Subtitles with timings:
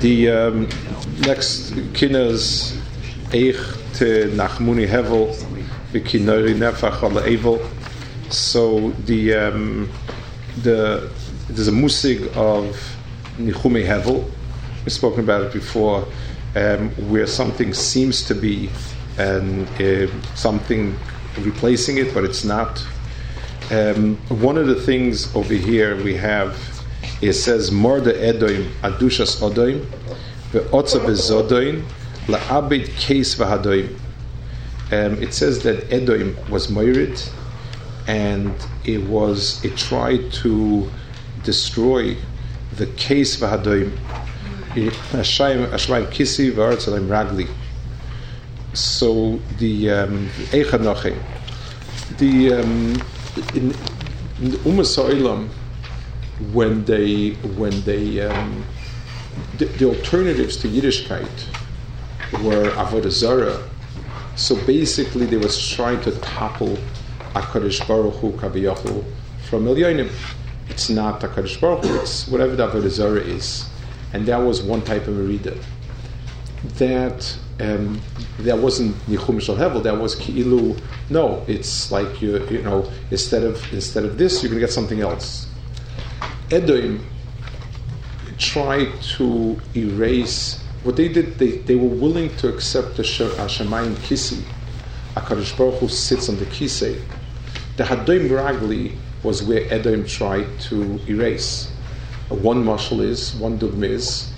[0.00, 0.68] The um,
[1.20, 2.76] next kinas
[3.30, 3.60] eich
[3.94, 5.34] te nachmuni hevel
[5.92, 7.60] v'kinori nefach al evil.
[8.30, 9.88] So the um,
[10.62, 11.10] the
[11.48, 12.96] there's a musig of
[13.38, 14.24] nichume hevel.
[14.84, 16.06] We've spoken about it before,
[16.56, 18.70] um, where something seems to be
[19.16, 20.98] and uh, something
[21.38, 22.84] replacing it, but it's not.
[23.70, 26.73] Um, one of the things over here we have
[27.24, 29.86] it says Morda Edoim Adushas Odoim
[30.52, 31.82] Ve'otza Bezodoim
[32.26, 33.98] La'abed Case V'Hadoim.
[34.92, 37.30] Um, It says that Edoim was Moirid
[38.06, 40.90] and it was it tried to
[41.42, 42.14] destroy
[42.76, 43.96] the case V'Hadoim.
[45.12, 45.66] Hashem
[46.10, 47.48] Kisi V'Aretzalim Ragli.
[48.74, 51.16] So the um, Eichanoche
[52.18, 53.02] the um,
[53.54, 53.74] in,
[54.40, 54.58] in the
[56.52, 58.64] when they when they um,
[59.58, 61.28] the, the, alternatives to Yiddishkeit
[62.42, 63.62] were avodah zarah.
[64.36, 66.76] So basically, they was trying to topple
[67.34, 69.04] Hakadosh Baruch Hu Kaviyahu
[69.48, 70.10] from Milyonim.
[70.68, 73.68] It's not Hakadosh Baruch Hu; it's whatever the avodah zarah is,
[74.12, 75.56] and that was one type of merida.
[76.78, 78.00] That um,
[78.40, 79.84] that wasn't Nichum Shal Hevel.
[79.84, 80.80] That was Ki'ilu.
[81.10, 85.00] No, it's like you you know instead of instead of this, you're to get something
[85.00, 85.46] else.
[86.50, 87.04] Edom
[88.38, 91.38] tried to erase what they did.
[91.38, 94.42] They, they were willing to accept the Shemayim Kisi.
[95.14, 97.00] Hakadosh Baruch Hu sits on the Kisei.
[97.76, 101.72] The Hadoim Ragli was where Edom tried to erase.
[102.30, 104.32] Uh, one mashal is one dogma is.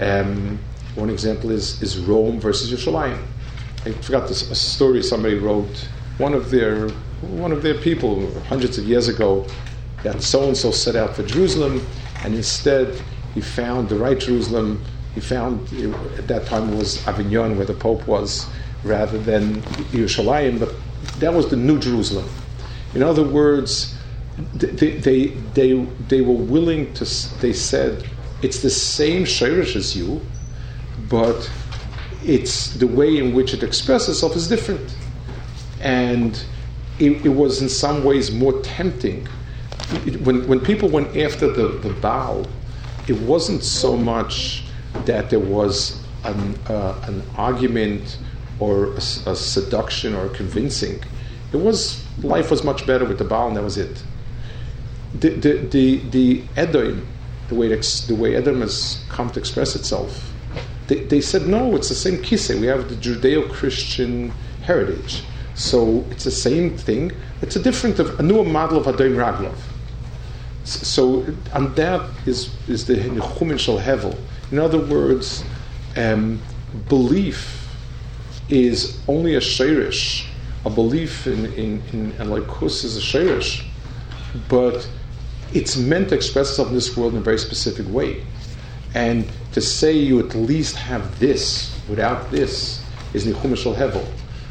[0.00, 0.58] Um,
[0.94, 3.20] one example is is Rome versus Yerushalayim.
[3.84, 5.88] I forgot this a story somebody wrote.
[6.18, 6.88] One of their
[7.20, 9.46] one of their people hundreds of years ago
[10.02, 11.86] that so and so set out for Jerusalem,
[12.24, 13.00] and instead
[13.34, 14.82] he found the right Jerusalem.
[15.14, 15.72] He found
[16.18, 18.46] at that time it was Avignon where the Pope was,
[18.84, 20.72] rather than Yerushalayim, but
[21.18, 22.28] that was the New Jerusalem.
[22.94, 23.96] In other words,
[24.54, 25.72] they, they, they,
[26.08, 27.04] they were willing to,
[27.40, 28.04] they said,
[28.42, 30.20] it's the same Shirish as you,
[31.08, 31.50] but
[32.24, 34.94] it's the way in which it expresses itself is different.
[35.80, 36.42] And
[36.98, 39.26] it, it was in some ways more tempting
[40.24, 42.46] when, when people went after the, the Baal,
[43.08, 44.62] it wasn't so much
[45.04, 48.18] that there was an, uh, an argument
[48.58, 51.02] or a, a, seduction or convincing.
[51.52, 54.02] It was life was much better with the Baal, and that was it.
[55.18, 57.06] The the the, the Edom,
[57.48, 60.32] the way the way Edom has come to express itself,
[60.86, 62.60] they, they said no, it's the same kisei.
[62.60, 64.30] We have the Judeo-Christian
[64.62, 65.24] heritage,
[65.54, 67.12] so it's the same thing.
[67.42, 69.56] It's a different, a newer model of Adon Raglov.
[70.64, 74.16] So, and that is, is the Nichumin Shal Hevel.
[74.52, 75.44] In other words,
[75.96, 76.40] um,
[76.88, 77.68] belief
[78.48, 80.26] is only a shirish.
[80.64, 83.64] A belief in, in, in Elikus is a shirish.
[84.48, 84.88] But
[85.52, 88.24] it's meant to express itself in this world in a very specific way.
[88.94, 92.84] And to say you at least have this without this
[93.14, 94.06] is Nichumin Shal Hevel.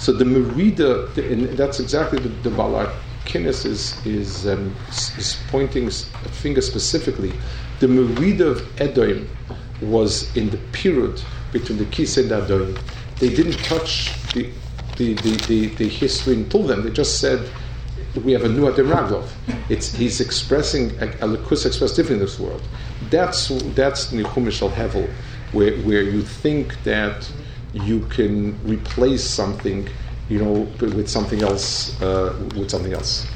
[0.00, 2.92] So the Merida, and that's exactly the, the Balak
[3.24, 7.32] Kinnis is is, um, is pointing a finger specifically.
[7.80, 9.28] The Merida of Edom
[9.80, 11.20] was in the period
[11.52, 12.76] between the Kis and Adon.
[13.18, 14.50] They didn't touch the
[14.96, 16.84] the, the, the, the history until then.
[16.84, 17.48] They just said
[18.24, 19.28] we have a new Adon Raglov.
[19.68, 21.32] It's he's expressing a,
[21.66, 22.62] expressed different in this world.
[23.10, 25.08] That's that's Nichum Shal Hevel,
[25.52, 27.30] where where you think that
[27.72, 29.88] you can replace something
[30.28, 33.26] you know, with something else, uh, with something else.